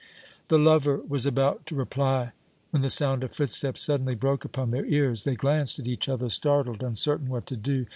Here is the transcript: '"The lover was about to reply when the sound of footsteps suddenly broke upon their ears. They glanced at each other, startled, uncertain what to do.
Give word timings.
'"The 0.47 0.57
lover 0.57 0.97
was 0.97 1.27
about 1.27 1.67
to 1.67 1.75
reply 1.75 2.31
when 2.71 2.81
the 2.81 2.89
sound 2.89 3.23
of 3.23 3.33
footsteps 3.35 3.83
suddenly 3.83 4.15
broke 4.15 4.43
upon 4.43 4.71
their 4.71 4.87
ears. 4.87 5.25
They 5.25 5.35
glanced 5.35 5.77
at 5.77 5.85
each 5.85 6.09
other, 6.09 6.27
startled, 6.27 6.81
uncertain 6.81 7.29
what 7.29 7.45
to 7.45 7.55
do. 7.55 7.85